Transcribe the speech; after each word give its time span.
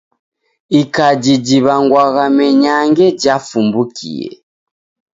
Ikaji 0.81 1.33
jiw'angwagha 1.45 2.25
menyange 2.37 3.05
jafumbukie! 3.21 4.29